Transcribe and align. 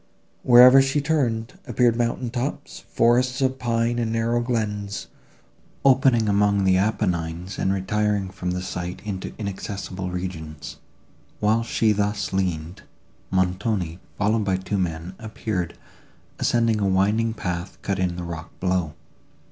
Wherever 0.41 0.81
she 0.81 0.99
turned, 0.99 1.53
appeared 1.67 1.95
mountain 1.95 2.31
tops, 2.31 2.83
forests 2.91 3.39
of 3.39 3.59
pine 3.59 3.99
and 3.99 4.11
narrow 4.11 4.39
glens, 4.41 5.05
opening 5.85 6.27
among 6.27 6.63
the 6.63 6.75
Apennines 6.75 7.59
and 7.59 7.71
retiring 7.71 8.31
from 8.31 8.49
the 8.49 8.63
sight 8.63 9.03
into 9.05 9.31
inaccessible 9.37 10.09
regions. 10.09 10.77
While 11.39 11.61
she 11.61 11.91
thus 11.91 12.33
leaned, 12.33 12.81
Montoni, 13.29 13.99
followed 14.17 14.43
by 14.43 14.57
two 14.57 14.79
men, 14.79 15.13
appeared, 15.19 15.77
ascending 16.39 16.79
a 16.79 16.87
winding 16.87 17.35
path, 17.35 17.77
cut 17.83 17.99
in 17.99 18.15
the 18.15 18.23
rock 18.23 18.49
below. 18.59 18.95